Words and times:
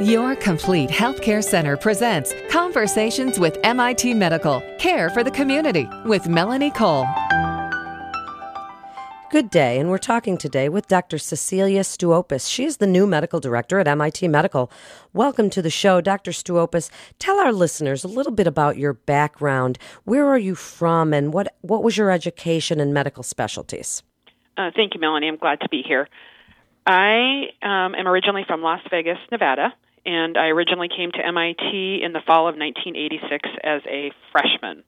Your 0.00 0.36
Complete 0.36 0.90
Healthcare 0.90 1.42
Center 1.42 1.76
presents 1.76 2.32
Conversations 2.50 3.40
with 3.40 3.58
MIT 3.64 4.14
Medical 4.14 4.62
Care 4.78 5.10
for 5.10 5.24
the 5.24 5.30
Community 5.32 5.88
with 6.04 6.28
Melanie 6.28 6.70
Cole. 6.70 7.04
Good 9.32 9.50
day, 9.50 9.76
and 9.76 9.90
we're 9.90 9.98
talking 9.98 10.38
today 10.38 10.68
with 10.68 10.86
Dr. 10.86 11.18
Cecilia 11.18 11.80
Stuopis. 11.80 12.48
She 12.48 12.64
is 12.64 12.76
the 12.76 12.86
new 12.86 13.08
medical 13.08 13.40
director 13.40 13.80
at 13.80 13.88
MIT 13.88 14.28
Medical. 14.28 14.70
Welcome 15.12 15.50
to 15.50 15.60
the 15.60 15.68
show, 15.68 16.00
Dr. 16.00 16.30
Stuopis. 16.30 16.90
Tell 17.18 17.40
our 17.40 17.52
listeners 17.52 18.04
a 18.04 18.08
little 18.08 18.30
bit 18.30 18.46
about 18.46 18.76
your 18.76 18.92
background. 18.92 19.80
Where 20.04 20.28
are 20.28 20.38
you 20.38 20.54
from, 20.54 21.12
and 21.12 21.32
what, 21.32 21.56
what 21.62 21.82
was 21.82 21.96
your 21.96 22.12
education 22.12 22.78
and 22.78 22.94
medical 22.94 23.24
specialties? 23.24 24.04
Uh, 24.56 24.70
thank 24.76 24.94
you, 24.94 25.00
Melanie. 25.00 25.26
I'm 25.26 25.38
glad 25.38 25.58
to 25.62 25.68
be 25.68 25.82
here. 25.82 26.08
I 26.86 27.48
um, 27.62 27.96
am 27.96 28.06
originally 28.06 28.44
from 28.46 28.62
Las 28.62 28.80
Vegas, 28.90 29.18
Nevada, 29.32 29.74
and 30.08 30.38
I 30.38 30.46
originally 30.46 30.88
came 30.88 31.12
to 31.12 31.26
MIT 31.26 32.00
in 32.02 32.14
the 32.14 32.22
fall 32.26 32.48
of 32.48 32.56
1986 32.56 33.46
as 33.62 33.82
a 33.86 34.10
freshman. 34.32 34.82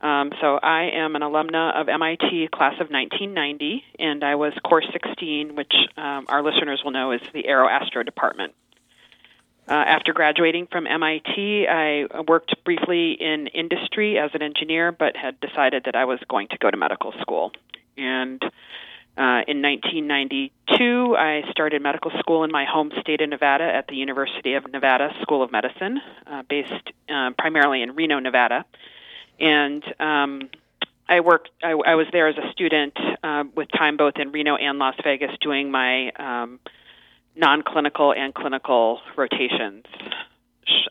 Um, 0.00 0.30
so 0.40 0.60
I 0.62 0.90
am 0.94 1.16
an 1.16 1.22
alumna 1.22 1.74
of 1.74 1.88
MIT 1.88 2.50
class 2.52 2.74
of 2.74 2.88
1990, 2.88 3.82
and 3.98 4.22
I 4.22 4.36
was 4.36 4.52
course 4.64 4.86
16, 4.92 5.56
which 5.56 5.74
um, 5.96 6.26
our 6.28 6.44
listeners 6.44 6.82
will 6.84 6.92
know 6.92 7.10
is 7.10 7.20
the 7.34 7.48
Aeroastro 7.48 8.04
department. 8.04 8.54
Uh, 9.68 9.72
after 9.72 10.12
graduating 10.12 10.68
from 10.70 10.86
MIT, 10.86 11.66
I 11.68 12.06
worked 12.28 12.54
briefly 12.64 13.16
in 13.18 13.48
industry 13.48 14.16
as 14.16 14.30
an 14.34 14.42
engineer, 14.42 14.92
but 14.92 15.16
had 15.16 15.40
decided 15.40 15.84
that 15.86 15.96
I 15.96 16.04
was 16.04 16.20
going 16.28 16.46
to 16.48 16.58
go 16.58 16.70
to 16.70 16.76
medical 16.76 17.12
school. 17.20 17.50
And 17.96 18.40
uh, 19.16 19.40
in 19.48 19.62
1992, 19.62 21.16
I 21.16 21.42
started 21.50 21.80
medical 21.80 22.10
school 22.18 22.44
in 22.44 22.52
my 22.52 22.66
home 22.66 22.92
state 23.00 23.22
of 23.22 23.30
Nevada 23.30 23.64
at 23.64 23.86
the 23.88 23.96
University 23.96 24.54
of 24.54 24.70
Nevada 24.70 25.08
School 25.22 25.42
of 25.42 25.50
Medicine, 25.50 26.00
uh, 26.26 26.42
based 26.48 26.92
uh, 27.08 27.30
primarily 27.38 27.82
in 27.82 27.94
Reno, 27.94 28.18
Nevada. 28.18 28.66
And 29.40 29.82
um, 29.98 30.50
I 31.08 31.20
worked. 31.20 31.48
I, 31.62 31.70
I 31.70 31.94
was 31.94 32.06
there 32.12 32.28
as 32.28 32.36
a 32.36 32.52
student 32.52 32.98
uh, 33.22 33.44
with 33.54 33.68
time 33.72 33.96
both 33.96 34.14
in 34.16 34.32
Reno 34.32 34.56
and 34.56 34.78
Las 34.78 34.96
Vegas, 35.02 35.30
doing 35.40 35.70
my 35.70 36.10
um, 36.10 36.60
non-clinical 37.36 38.12
and 38.12 38.34
clinical 38.34 39.00
rotations. 39.16 39.84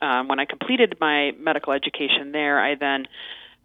Um, 0.02 0.28
when 0.30 0.40
I 0.40 0.46
completed 0.46 0.98
my 1.00 1.32
medical 1.40 1.74
education 1.74 2.32
there, 2.32 2.60
I 2.60 2.76
then 2.76 3.08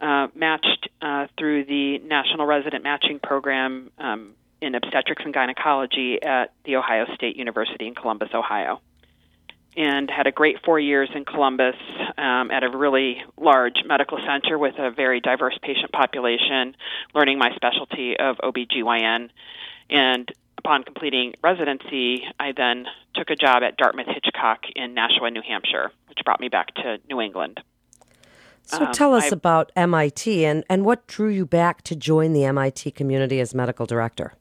uh, 0.00 0.28
matched 0.34 0.88
uh, 1.00 1.28
through 1.38 1.64
the 1.64 1.98
National 1.98 2.46
Resident 2.46 2.84
Matching 2.84 3.20
Program 3.20 3.90
um, 3.98 4.34
in 4.60 4.74
obstetrics 4.74 5.22
and 5.24 5.32
gynecology 5.32 6.22
at 6.22 6.52
The 6.64 6.76
Ohio 6.76 7.06
State 7.14 7.36
University 7.36 7.86
in 7.86 7.94
Columbus, 7.94 8.30
Ohio. 8.34 8.80
And 9.76 10.10
had 10.10 10.26
a 10.26 10.32
great 10.32 10.56
four 10.64 10.80
years 10.80 11.08
in 11.14 11.24
Columbus 11.24 11.76
um, 12.18 12.50
at 12.50 12.64
a 12.64 12.76
really 12.76 13.22
large 13.36 13.84
medical 13.86 14.18
center 14.26 14.58
with 14.58 14.74
a 14.78 14.90
very 14.90 15.20
diverse 15.20 15.56
patient 15.62 15.92
population, 15.92 16.74
learning 17.14 17.38
my 17.38 17.54
specialty 17.54 18.16
of 18.18 18.36
OBGYN. 18.38 19.30
And 19.88 20.28
upon 20.58 20.82
completing 20.82 21.34
residency, 21.42 22.24
I 22.38 22.52
then 22.52 22.86
took 23.14 23.30
a 23.30 23.36
job 23.36 23.62
at 23.62 23.76
Dartmouth 23.76 24.08
Hitchcock 24.08 24.60
in 24.74 24.94
Nashua, 24.94 25.30
New 25.30 25.42
Hampshire, 25.46 25.92
which 26.08 26.18
brought 26.24 26.40
me 26.40 26.48
back 26.48 26.74
to 26.74 26.98
New 27.08 27.20
England. 27.20 27.60
So 28.64 28.84
um, 28.84 28.92
tell 28.92 29.14
us 29.14 29.24
I, 29.24 29.28
about 29.28 29.72
MIT 29.74 30.44
and, 30.44 30.64
and 30.68 30.84
what 30.84 31.06
drew 31.06 31.28
you 31.28 31.46
back 31.46 31.82
to 31.82 31.96
join 31.96 32.32
the 32.32 32.44
MIT 32.44 32.92
community 32.92 33.40
as 33.40 33.54
medical 33.54 33.86
director. 33.86 34.34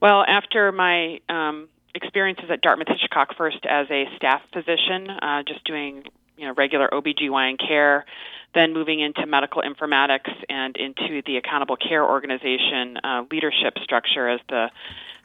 Well, 0.00 0.24
after 0.26 0.72
my 0.72 1.20
um, 1.28 1.68
experiences 1.94 2.46
at 2.50 2.60
Dartmouth 2.60 2.88
Hitchcock, 2.88 3.36
first 3.36 3.64
as 3.68 3.86
a 3.90 4.04
staff 4.16 4.42
physician, 4.52 5.10
uh, 5.10 5.42
just 5.46 5.64
doing 5.64 6.04
you 6.36 6.46
know 6.46 6.54
regular 6.54 6.88
OBGYN 6.92 7.58
care, 7.58 8.04
then 8.54 8.72
moving 8.72 9.00
into 9.00 9.26
medical 9.26 9.62
informatics 9.62 10.32
and 10.48 10.76
into 10.76 11.22
the 11.26 11.36
accountable 11.36 11.76
care 11.76 12.04
organization 12.04 12.98
uh, 13.02 13.24
leadership 13.30 13.78
structure 13.82 14.28
as 14.28 14.40
the 14.48 14.70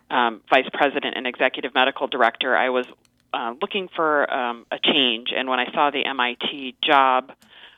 um, 0.10 0.42
vice 0.50 0.68
president 0.74 1.16
and 1.16 1.26
executive 1.26 1.74
medical 1.74 2.08
director, 2.08 2.56
I 2.56 2.70
was 2.70 2.86
uh, 3.34 3.54
looking 3.62 3.88
for 3.96 4.32
um, 4.32 4.66
a 4.72 4.78
change. 4.78 5.30
And 5.36 5.50
when 5.50 5.60
I 5.60 5.72
saw 5.74 5.90
the 5.90 6.06
MIT 6.06 6.76
job 6.84 7.32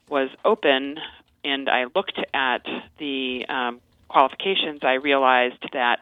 was 0.09 0.29
open 0.43 0.97
and 1.45 1.69
I 1.69 1.85
looked 1.95 2.19
at 2.33 2.65
the 2.97 3.45
um, 3.47 3.81
qualifications, 4.07 4.79
I 4.83 4.93
realized 4.93 5.63
that 5.73 5.99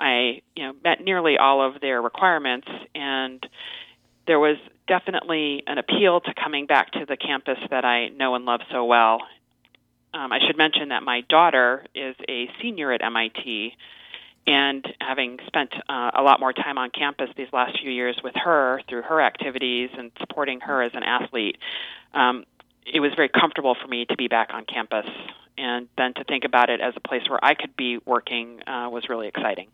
I 0.00 0.42
you 0.54 0.64
know 0.64 0.72
met 0.84 1.02
nearly 1.02 1.36
all 1.38 1.66
of 1.66 1.80
their 1.80 2.00
requirements, 2.00 2.68
and 2.94 3.44
there 4.26 4.38
was 4.38 4.56
definitely 4.86 5.62
an 5.66 5.78
appeal 5.78 6.20
to 6.20 6.34
coming 6.34 6.66
back 6.66 6.92
to 6.92 7.04
the 7.06 7.16
campus 7.16 7.58
that 7.70 7.84
I 7.84 8.08
know 8.08 8.34
and 8.34 8.44
love 8.44 8.60
so 8.70 8.84
well. 8.84 9.20
Um, 10.14 10.32
I 10.32 10.38
should 10.46 10.56
mention 10.56 10.88
that 10.88 11.02
my 11.02 11.22
daughter 11.28 11.84
is 11.94 12.16
a 12.28 12.48
senior 12.62 12.92
at 12.92 13.02
MIT, 13.04 13.74
and 14.46 14.86
having 15.00 15.38
spent 15.46 15.74
uh, 15.88 16.10
a 16.14 16.22
lot 16.22 16.40
more 16.40 16.52
time 16.52 16.78
on 16.78 16.90
campus 16.90 17.28
these 17.36 17.52
last 17.52 17.78
few 17.80 17.90
years 17.90 18.18
with 18.24 18.34
her 18.34 18.80
through 18.88 19.02
her 19.02 19.20
activities 19.20 19.90
and 19.96 20.10
supporting 20.18 20.60
her 20.60 20.82
as 20.82 20.92
an 20.94 21.02
athlete, 21.02 21.56
um, 22.14 22.44
it 22.86 23.00
was 23.00 23.12
very 23.14 23.28
comfortable 23.28 23.76
for 23.80 23.86
me 23.88 24.06
to 24.06 24.16
be 24.16 24.28
back 24.28 24.48
on 24.54 24.64
campus. 24.64 25.06
And 25.58 25.88
then 25.98 26.14
to 26.14 26.24
think 26.24 26.44
about 26.44 26.70
it 26.70 26.80
as 26.80 26.94
a 26.96 27.00
place 27.00 27.22
where 27.28 27.44
I 27.44 27.54
could 27.54 27.76
be 27.76 27.98
working 28.06 28.60
uh, 28.66 28.88
was 28.90 29.08
really 29.08 29.28
exciting. 29.28 29.68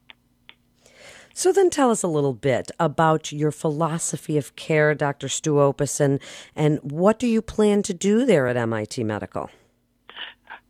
So 1.36 1.52
then 1.52 1.68
tell 1.68 1.90
us 1.90 2.04
a 2.04 2.08
little 2.08 2.32
bit 2.32 2.70
about 2.78 3.32
your 3.32 3.50
philosophy 3.50 4.38
of 4.38 4.54
care, 4.54 4.94
Dr. 4.94 5.26
Stuopis, 5.26 6.00
and, 6.00 6.20
and 6.54 6.78
what 6.82 7.18
do 7.18 7.26
you 7.26 7.42
plan 7.42 7.82
to 7.82 7.92
do 7.92 8.24
there 8.24 8.46
at 8.46 8.56
MIT 8.56 9.02
Medical? 9.02 9.50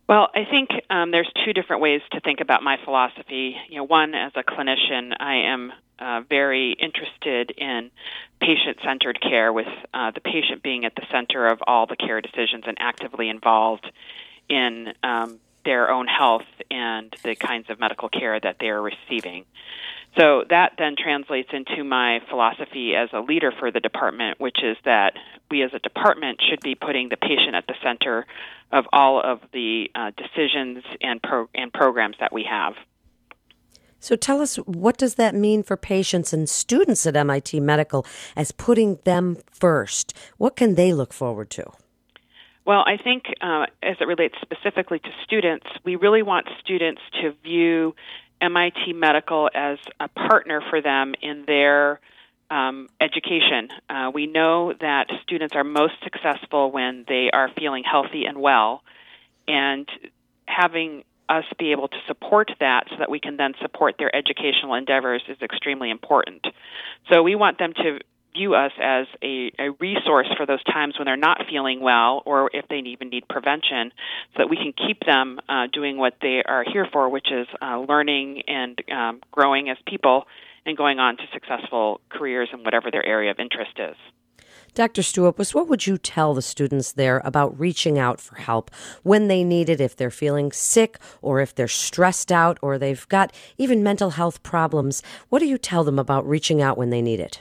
Well, 0.09 0.29
I 0.33 0.43
think 0.49 0.69
um, 0.89 1.11
there's 1.11 1.29
two 1.45 1.53
different 1.53 1.83
ways 1.83 2.01
to 2.13 2.19
think 2.19 2.39
about 2.41 2.63
my 2.63 2.77
philosophy. 2.83 3.55
You 3.69 3.77
know, 3.77 3.83
one, 3.83 4.15
as 4.15 4.31
a 4.35 4.43
clinician, 4.43 5.13
I 5.19 5.35
am 5.51 5.71
uh, 5.99 6.21
very 6.27 6.73
interested 6.73 7.51
in 7.57 7.91
patient-centered 8.41 9.21
care, 9.21 9.53
with 9.53 9.67
uh, 9.93 10.11
the 10.11 10.19
patient 10.19 10.63
being 10.63 10.83
at 10.85 10.95
the 10.95 11.05
center 11.11 11.45
of 11.45 11.59
all 11.67 11.85
the 11.85 11.95
care 11.95 12.21
decisions 12.21 12.63
and 12.67 12.77
actively 12.79 13.29
involved 13.29 13.89
in 14.49 14.93
um, 15.03 15.39
their 15.63 15.91
own 15.91 16.07
health 16.07 16.45
and 16.71 17.15
the 17.23 17.35
kinds 17.35 17.69
of 17.69 17.79
medical 17.79 18.09
care 18.09 18.39
that 18.39 18.57
they 18.59 18.69
are 18.69 18.81
receiving. 18.81 19.45
So 20.17 20.45
that 20.49 20.73
then 20.77 20.95
translates 20.97 21.49
into 21.51 21.83
my 21.83 22.19
philosophy 22.29 22.95
as 22.95 23.09
a 23.11 23.19
leader 23.19 23.51
for 23.59 23.69
the 23.69 23.81
department, 23.81 24.39
which 24.39 24.63
is 24.63 24.77
that 24.85 25.13
we 25.51 25.61
as 25.61 25.71
a 25.73 25.79
department 25.79 26.39
should 26.49 26.61
be 26.61 26.73
putting 26.73 27.09
the 27.09 27.17
patient 27.17 27.53
at 27.53 27.67
the 27.67 27.75
center 27.83 28.25
of 28.71 28.85
all 28.93 29.21
of 29.21 29.39
the 29.51 29.89
uh, 29.93 30.11
decisions 30.15 30.83
and, 31.01 31.21
pro- 31.21 31.49
and 31.53 31.73
programs 31.73 32.15
that 32.19 32.31
we 32.31 32.45
have. 32.49 32.73
So 33.99 34.15
tell 34.15 34.41
us, 34.41 34.57
what 34.57 34.97
does 34.97 35.15
that 35.15 35.35
mean 35.35 35.63
for 35.63 35.75
patients 35.75 36.31
and 36.31 36.47
students 36.47 37.05
at 37.05 37.15
MIT 37.15 37.59
Medical 37.59 38.05
as 38.35 38.51
putting 38.51 38.99
them 39.03 39.37
first? 39.51 40.13
What 40.37 40.55
can 40.55 40.75
they 40.75 40.93
look 40.93 41.11
forward 41.11 41.49
to? 41.51 41.71
Well, 42.65 42.83
I 42.87 42.97
think 42.97 43.25
uh, 43.41 43.65
as 43.83 43.97
it 43.99 44.07
relates 44.07 44.35
specifically 44.41 44.99
to 44.99 45.09
students, 45.23 45.67
we 45.83 45.95
really 45.95 46.23
want 46.23 46.47
students 46.59 47.01
to 47.21 47.33
view 47.43 47.95
MIT 48.41 48.93
Medical 48.93 49.49
as 49.53 49.77
a 49.99 50.07
partner 50.07 50.61
for 50.69 50.81
them 50.81 51.13
in 51.21 51.45
their 51.45 51.99
um, 52.49 52.89
education. 53.01 53.69
Uh, 53.89 54.11
we 54.13 54.27
know 54.27 54.73
that 54.79 55.07
students 55.23 55.55
are 55.55 55.63
most 55.63 55.93
successful 56.03 56.71
when 56.71 57.05
they 57.07 57.29
are 57.33 57.49
feeling 57.57 57.83
healthy 57.83 58.25
and 58.25 58.39
well, 58.39 58.83
and 59.47 59.87
having 60.45 61.03
us 61.27 61.45
be 61.57 61.71
able 61.71 61.87
to 61.87 61.97
support 62.07 62.51
that 62.59 62.85
so 62.89 62.97
that 62.99 63.09
we 63.09 63.19
can 63.19 63.37
then 63.37 63.53
support 63.61 63.95
their 63.97 64.15
educational 64.15 64.75
endeavors 64.75 65.23
is 65.27 65.37
extremely 65.41 65.89
important. 65.89 66.45
So 67.11 67.23
we 67.23 67.35
want 67.35 67.57
them 67.57 67.73
to 67.73 67.99
view 68.35 68.53
us 68.53 68.71
as 68.81 69.07
a, 69.23 69.51
a 69.59 69.69
resource 69.79 70.27
for 70.37 70.45
those 70.45 70.63
times 70.63 70.95
when 70.97 71.05
they're 71.05 71.17
not 71.17 71.41
feeling 71.49 71.79
well 71.79 72.21
or 72.25 72.49
if 72.53 72.67
they 72.67 72.77
even 72.77 73.09
need 73.09 73.27
prevention 73.27 73.91
so 74.33 74.39
that 74.39 74.49
we 74.49 74.57
can 74.57 74.73
keep 74.73 74.99
them 75.05 75.39
uh, 75.49 75.67
doing 75.71 75.97
what 75.97 76.13
they 76.21 76.43
are 76.45 76.63
here 76.71 76.87
for, 76.91 77.09
which 77.09 77.31
is 77.31 77.47
uh, 77.61 77.79
learning 77.79 78.43
and 78.47 78.81
um, 78.91 79.21
growing 79.31 79.69
as 79.69 79.77
people 79.87 80.25
and 80.65 80.77
going 80.77 80.99
on 80.99 81.17
to 81.17 81.23
successful 81.33 82.01
careers 82.09 82.49
in 82.53 82.63
whatever 82.63 82.91
their 82.91 83.05
area 83.05 83.31
of 83.31 83.39
interest 83.39 83.71
is. 83.77 83.95
Dr. 84.73 85.03
Stuopis, 85.03 85.55
what 85.55 85.69
would 85.69 85.87
you 85.87 85.97
tell 85.97 86.33
the 86.33 86.41
students 86.41 86.91
there 86.91 87.21
about 87.23 87.57
reaching 87.57 87.97
out 87.97 88.19
for 88.19 88.35
help 88.35 88.69
when 89.03 89.29
they 89.29 89.41
need 89.41 89.69
it, 89.69 89.79
if 89.79 89.95
they're 89.95 90.11
feeling 90.11 90.51
sick 90.51 90.99
or 91.21 91.39
if 91.39 91.55
they're 91.55 91.69
stressed 91.69 92.29
out 92.29 92.57
or 92.61 92.77
they've 92.77 93.07
got 93.07 93.31
even 93.57 93.83
mental 93.83 94.11
health 94.11 94.43
problems? 94.43 95.01
What 95.29 95.39
do 95.39 95.45
you 95.45 95.57
tell 95.57 95.85
them 95.85 95.97
about 95.97 96.27
reaching 96.27 96.61
out 96.61 96.77
when 96.77 96.89
they 96.89 97.01
need 97.01 97.21
it? 97.21 97.39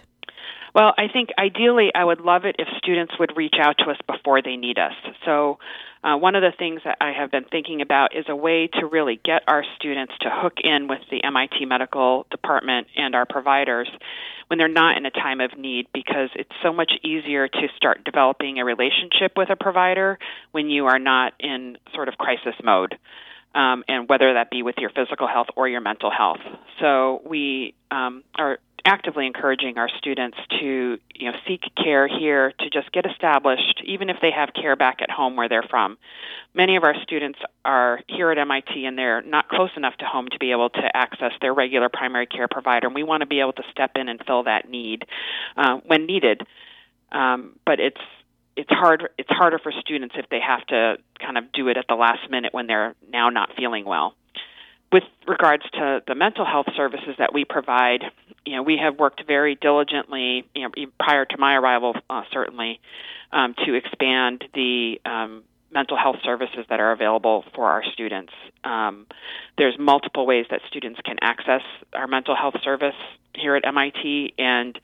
Well, 0.74 0.92
I 0.98 1.06
think 1.06 1.30
ideally 1.38 1.92
I 1.94 2.04
would 2.04 2.20
love 2.20 2.44
it 2.44 2.56
if 2.58 2.66
students 2.78 3.14
would 3.20 3.36
reach 3.36 3.54
out 3.60 3.78
to 3.78 3.90
us 3.90 3.96
before 4.08 4.42
they 4.42 4.56
need 4.56 4.76
us. 4.78 4.92
So, 5.24 5.58
uh, 6.02 6.16
one 6.18 6.34
of 6.34 6.42
the 6.42 6.52
things 6.58 6.82
that 6.84 6.98
I 7.00 7.12
have 7.12 7.30
been 7.30 7.44
thinking 7.44 7.80
about 7.80 8.14
is 8.14 8.26
a 8.28 8.36
way 8.36 8.66
to 8.74 8.86
really 8.86 9.18
get 9.24 9.42
our 9.46 9.64
students 9.76 10.12
to 10.20 10.28
hook 10.30 10.54
in 10.62 10.88
with 10.88 10.98
the 11.10 11.22
MIT 11.24 11.64
Medical 11.64 12.26
Department 12.30 12.88
and 12.96 13.14
our 13.14 13.24
providers 13.24 13.88
when 14.48 14.58
they're 14.58 14.68
not 14.68 14.98
in 14.98 15.06
a 15.06 15.10
time 15.10 15.40
of 15.40 15.56
need 15.56 15.86
because 15.94 16.28
it's 16.34 16.50
so 16.62 16.72
much 16.72 16.92
easier 17.02 17.48
to 17.48 17.68
start 17.76 18.04
developing 18.04 18.58
a 18.58 18.64
relationship 18.64 19.32
with 19.36 19.48
a 19.48 19.56
provider 19.56 20.18
when 20.52 20.68
you 20.68 20.86
are 20.86 20.98
not 20.98 21.32
in 21.40 21.78
sort 21.94 22.08
of 22.08 22.18
crisis 22.18 22.54
mode. 22.62 22.98
Um, 23.54 23.84
and 23.86 24.08
whether 24.08 24.34
that 24.34 24.50
be 24.50 24.64
with 24.64 24.74
your 24.78 24.90
physical 24.90 25.28
health 25.28 25.46
or 25.54 25.68
your 25.68 25.80
mental 25.80 26.10
health. 26.10 26.40
So 26.80 27.22
we 27.24 27.74
um, 27.92 28.24
are 28.36 28.58
actively 28.84 29.26
encouraging 29.26 29.78
our 29.78 29.88
students 29.88 30.36
to 30.60 30.98
you 31.14 31.30
know 31.30 31.36
seek 31.46 31.62
care 31.74 32.06
here 32.06 32.52
to 32.58 32.68
just 32.68 32.92
get 32.92 33.06
established 33.06 33.82
even 33.84 34.10
if 34.10 34.16
they 34.20 34.30
have 34.30 34.50
care 34.52 34.76
back 34.76 35.00
at 35.00 35.10
home 35.10 35.36
where 35.36 35.48
they're 35.48 35.62
from. 35.62 35.96
Many 36.52 36.76
of 36.76 36.84
our 36.84 36.94
students 37.02 37.38
are 37.64 38.00
here 38.08 38.30
at 38.30 38.38
MIT 38.38 38.84
and 38.84 38.98
they're 38.98 39.22
not 39.22 39.48
close 39.48 39.70
enough 39.76 39.96
to 39.98 40.04
home 40.04 40.28
to 40.30 40.38
be 40.38 40.52
able 40.52 40.68
to 40.70 40.96
access 40.96 41.32
their 41.40 41.54
regular 41.54 41.88
primary 41.88 42.26
care 42.26 42.48
provider 42.48 42.86
and 42.86 42.94
we 42.94 43.02
want 43.02 43.22
to 43.22 43.26
be 43.26 43.40
able 43.40 43.54
to 43.54 43.62
step 43.70 43.92
in 43.96 44.08
and 44.08 44.20
fill 44.26 44.44
that 44.44 44.68
need 44.68 45.04
uh, 45.56 45.78
when 45.86 46.06
needed. 46.06 46.42
Um, 47.10 47.56
but 47.64 47.80
it's 47.80 48.00
it's 48.56 48.70
hard 48.70 49.08
it's 49.18 49.30
harder 49.30 49.58
for 49.58 49.72
students 49.72 50.14
if 50.18 50.28
they 50.28 50.40
have 50.40 50.64
to 50.66 50.96
kind 51.18 51.38
of 51.38 51.50
do 51.52 51.68
it 51.68 51.76
at 51.76 51.86
the 51.88 51.94
last 51.94 52.30
minute 52.30 52.52
when 52.52 52.66
they're 52.66 52.94
now 53.08 53.30
not 53.30 53.50
feeling 53.56 53.84
well. 53.84 54.14
With 54.92 55.04
regards 55.26 55.64
to 55.72 56.02
the 56.06 56.14
mental 56.14 56.44
health 56.44 56.66
services 56.76 57.16
that 57.18 57.34
we 57.34 57.44
provide, 57.44 58.04
you 58.44 58.56
know, 58.56 58.62
we 58.62 58.76
have 58.76 58.98
worked 58.98 59.22
very 59.26 59.54
diligently, 59.54 60.44
you 60.54 60.62
know, 60.62 60.86
prior 61.00 61.24
to 61.24 61.38
my 61.38 61.54
arrival, 61.54 61.94
uh, 62.10 62.22
certainly, 62.32 62.80
um, 63.32 63.54
to 63.64 63.74
expand 63.74 64.44
the 64.54 65.00
um, 65.04 65.44
mental 65.72 65.96
health 65.96 66.16
services 66.22 66.64
that 66.68 66.78
are 66.78 66.92
available 66.92 67.44
for 67.54 67.66
our 67.66 67.82
students. 67.92 68.32
Um, 68.62 69.06
there's 69.58 69.76
multiple 69.78 70.24
ways 70.24 70.46
that 70.50 70.60
students 70.68 71.00
can 71.04 71.16
access 71.20 71.62
our 71.92 72.06
mental 72.06 72.36
health 72.36 72.54
service 72.62 72.94
here 73.34 73.56
at 73.56 73.66
MIT, 73.66 74.34
and 74.38 74.78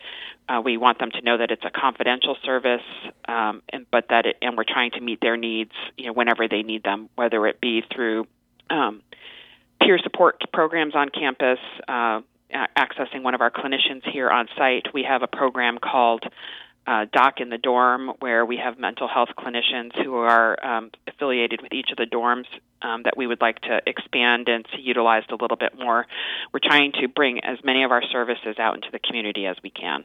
uh, 0.49 0.61
we 0.65 0.77
want 0.77 0.99
them 0.99 1.11
to 1.13 1.21
know 1.23 1.39
that 1.39 1.53
it's 1.53 1.65
a 1.65 1.71
confidential 1.71 2.37
service, 2.45 2.83
um, 3.29 3.63
and 3.69 3.87
but 3.91 4.07
that 4.09 4.27
it, 4.27 4.37
and 4.43 4.57
we're 4.57 4.65
trying 4.65 4.91
to 4.93 5.01
meet 5.01 5.21
their 5.21 5.37
needs, 5.37 5.73
you 5.97 6.07
know, 6.07 6.13
whenever 6.13 6.49
they 6.49 6.63
need 6.63 6.83
them, 6.83 7.09
whether 7.15 7.47
it 7.47 7.61
be 7.61 7.83
through 7.95 8.27
um, 8.69 9.03
peer 9.81 9.99
support 10.03 10.43
programs 10.53 10.97
on 10.97 11.09
campus, 11.09 11.59
uh, 11.87 12.21
accessing 12.81 13.23
one 13.23 13.35
of 13.35 13.41
our 13.41 13.51
clinicians 13.51 14.03
here 14.11 14.31
on 14.31 14.49
site. 14.57 14.87
We 14.95 15.03
have 15.03 15.23
a 15.23 15.27
program 15.27 15.79
called 15.79 16.25
uh, 16.87 17.07
Doc 17.13 17.41
in 17.41 17.51
the 17.51 17.59
Dorm, 17.59 18.13
where 18.21 18.45
we 18.45 18.57
have 18.57 18.79
mental 18.79 19.07
health 19.07 19.29
clinicians 19.39 19.93
who 20.03 20.15
are 20.15 20.65
um, 20.65 20.91
affiliated 21.07 21.61
with 21.63 21.73
each 21.73 21.91
of 21.91 21.99
the 21.99 22.07
dorms 22.07 22.47
um, 22.83 23.03
that 23.03 23.17
we 23.17 23.27
would 23.27 23.41
like 23.41 23.61
to 23.61 23.81
expand 23.87 24.49
and 24.49 24.67
see 24.73 24.83
utilized 24.83 25.31
a 25.31 25.37
little 25.37 25.59
bit 25.59 25.79
more. 25.79 26.07
We're 26.53 26.61
trying 26.61 26.93
to 27.01 27.09
bring 27.09 27.45
as 27.45 27.59
many 27.63 27.85
of 27.85 27.91
our 27.91 28.03
services 28.03 28.57
out 28.59 28.77
into 28.77 28.89
the 28.91 28.99
community 28.99 29.47
as 29.47 29.57
we 29.63 29.71
can. 29.71 30.05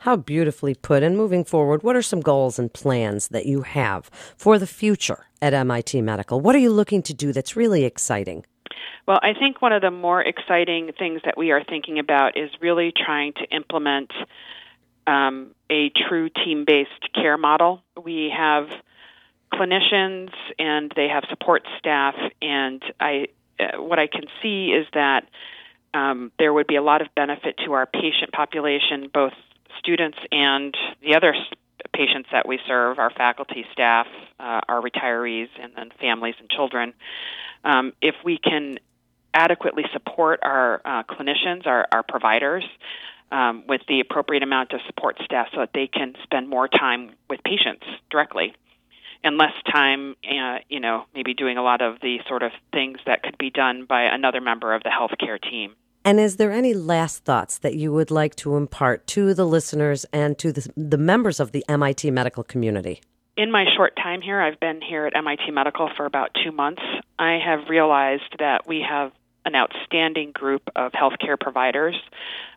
How 0.00 0.16
beautifully 0.16 0.74
put. 0.74 1.02
And 1.02 1.16
moving 1.16 1.44
forward, 1.44 1.82
what 1.82 1.96
are 1.96 2.02
some 2.02 2.20
goals 2.20 2.58
and 2.58 2.72
plans 2.72 3.28
that 3.28 3.46
you 3.46 3.62
have 3.62 4.08
for 4.36 4.58
the 4.58 4.66
future 4.66 5.26
at 5.42 5.54
MIT 5.54 6.00
Medical? 6.02 6.40
What 6.40 6.54
are 6.54 6.60
you 6.60 6.70
looking 6.70 7.02
to 7.02 7.14
do 7.14 7.32
that's 7.32 7.56
really 7.56 7.84
exciting? 7.84 8.44
Well, 9.06 9.18
I 9.22 9.34
think 9.34 9.62
one 9.62 9.72
of 9.72 9.82
the 9.82 9.90
more 9.90 10.20
exciting 10.20 10.92
things 10.98 11.20
that 11.24 11.36
we 11.36 11.50
are 11.50 11.62
thinking 11.62 11.98
about 11.98 12.36
is 12.36 12.50
really 12.60 12.92
trying 12.92 13.32
to 13.34 13.44
implement 13.54 14.10
um, 15.06 15.54
a 15.70 15.90
true 16.08 16.28
team 16.28 16.64
based 16.66 17.12
care 17.14 17.38
model. 17.38 17.82
We 18.02 18.32
have 18.36 18.68
clinicians 19.52 20.30
and 20.58 20.92
they 20.96 21.08
have 21.08 21.24
support 21.28 21.62
staff, 21.78 22.14
and 22.42 22.82
I, 23.00 23.28
uh, 23.60 23.80
what 23.80 23.98
I 23.98 24.06
can 24.06 24.24
see 24.42 24.66
is 24.66 24.86
that 24.92 25.28
um, 25.94 26.32
there 26.38 26.52
would 26.52 26.66
be 26.66 26.76
a 26.76 26.82
lot 26.82 27.00
of 27.00 27.08
benefit 27.14 27.56
to 27.64 27.72
our 27.72 27.86
patient 27.86 28.32
population, 28.32 29.08
both 29.12 29.32
students 29.78 30.18
and 30.32 30.74
the 31.02 31.14
other 31.14 31.34
patients 31.96 32.28
that 32.30 32.46
we 32.46 32.58
serve, 32.66 32.98
our 32.98 33.10
faculty, 33.10 33.64
staff, 33.72 34.06
uh, 34.38 34.60
our 34.68 34.82
retirees, 34.82 35.48
and 35.60 35.72
then 35.74 35.90
families 35.98 36.34
and 36.38 36.50
children. 36.50 36.92
Um, 37.64 37.92
if 38.02 38.14
we 38.22 38.38
can 38.38 38.78
adequately 39.32 39.84
support 39.92 40.40
our 40.42 40.80
uh, 40.84 41.02
clinicians, 41.04 41.66
our, 41.66 41.86
our 41.90 42.02
providers, 42.02 42.64
um, 43.32 43.64
with 43.66 43.80
the 43.88 44.00
appropriate 44.00 44.42
amount 44.42 44.72
of 44.72 44.80
support 44.86 45.16
staff 45.24 45.48
so 45.52 45.60
that 45.60 45.70
they 45.74 45.86
can 45.86 46.14
spend 46.22 46.48
more 46.48 46.68
time 46.68 47.10
with 47.28 47.42
patients 47.42 47.84
directly 48.10 48.54
and 49.24 49.36
less 49.36 49.54
time, 49.70 50.14
uh, 50.24 50.58
you 50.68 50.78
know, 50.78 51.06
maybe 51.14 51.34
doing 51.34 51.56
a 51.56 51.62
lot 51.62 51.82
of 51.82 52.00
the 52.00 52.18
sort 52.28 52.42
of 52.42 52.52
things 52.72 52.98
that 53.06 53.22
could 53.22 53.36
be 53.38 53.50
done 53.50 53.84
by 53.84 54.02
another 54.02 54.40
member 54.40 54.74
of 54.74 54.82
the 54.84 54.90
healthcare 54.90 55.40
team. 55.40 55.74
And 56.06 56.20
is 56.20 56.36
there 56.36 56.52
any 56.52 56.72
last 56.72 57.24
thoughts 57.24 57.58
that 57.58 57.74
you 57.74 57.92
would 57.92 58.12
like 58.12 58.36
to 58.36 58.56
impart 58.56 59.06
to 59.08 59.34
the 59.34 59.44
listeners 59.44 60.06
and 60.12 60.38
to 60.38 60.52
the, 60.52 60.70
the 60.76 60.96
members 60.96 61.40
of 61.40 61.50
the 61.50 61.64
MIT 61.68 62.10
medical 62.12 62.44
community? 62.44 63.00
in 63.36 63.50
my 63.50 63.66
short 63.76 63.94
time 63.96 64.22
here, 64.22 64.40
I've 64.40 64.58
been 64.58 64.80
here 64.80 65.06
at 65.06 65.14
MIT 65.14 65.50
Medical 65.50 65.90
for 65.96 66.06
about 66.06 66.30
two 66.42 66.52
months. 66.52 66.82
I 67.18 67.38
have 67.44 67.68
realized 67.68 68.34
that 68.38 68.66
we 68.66 68.84
have 68.88 69.12
an 69.44 69.54
outstanding 69.54 70.32
group 70.32 70.62
of 70.74 70.92
healthcare 70.92 71.38
providers 71.38 71.94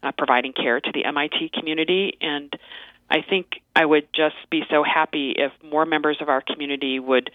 uh, 0.01 0.11
providing 0.17 0.53
care 0.53 0.79
to 0.79 0.91
the 0.93 1.05
MIT 1.05 1.51
community, 1.53 2.17
and 2.21 2.51
I 3.09 3.21
think 3.21 3.61
I 3.75 3.85
would 3.85 4.07
just 4.13 4.35
be 4.49 4.63
so 4.69 4.83
happy 4.83 5.33
if 5.35 5.51
more 5.63 5.85
members 5.85 6.17
of 6.21 6.29
our 6.29 6.41
community 6.41 6.99
would 6.99 7.29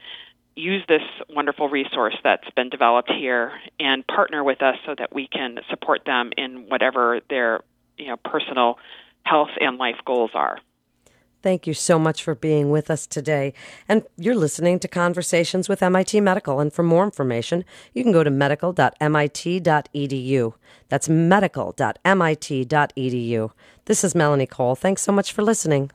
use 0.57 0.83
this 0.89 1.03
wonderful 1.29 1.69
resource 1.69 2.17
that's 2.23 2.49
been 2.57 2.69
developed 2.69 3.11
here 3.11 3.53
and 3.81 4.07
partner 4.07 4.45
with 4.45 4.63
us 4.63 4.77
so 4.87 4.95
that 4.97 5.13
we 5.15 5.29
can 5.29 5.59
support 5.71 6.03
them 6.07 6.31
in 6.37 6.67
whatever 6.69 7.21
their 7.29 7.61
you 7.99 8.07
know 8.07 8.17
personal 8.17 8.79
health 9.25 9.51
and 9.61 9.79
life 9.79 9.97
goals 10.05 10.31
are. 10.35 10.59
Thank 11.43 11.67
you 11.67 11.75
so 11.75 11.99
much 11.99 12.23
for 12.23 12.35
being 12.35 12.71
with 12.71 12.91
us 12.91 13.07
today. 13.07 13.53
And 13.87 14.05
you're 14.17 14.35
listening 14.35 14.79
to 14.79 14.89
Conversations 14.89 15.69
with 15.69 15.83
MIT 15.83 16.23
Medical. 16.23 16.59
And 16.59 16.73
for 16.73 16.83
more 16.83 17.05
information, 17.05 17.67
you 17.93 18.03
can 18.03 18.13
go 18.13 18.25
to 18.25 18.31
medical.mit.edu. 18.31 20.55
That's 20.89 21.07
medical.mit.edu. 21.07 23.51
This 23.85 24.05
is 24.05 24.15
Melanie 24.15 24.47
Cole. 24.47 24.75
Thanks 24.75 25.03
so 25.03 25.13
much 25.13 25.33
for 25.33 25.43
listening. 25.43 25.91